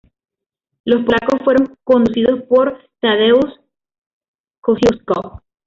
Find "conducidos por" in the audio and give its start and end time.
1.83-2.75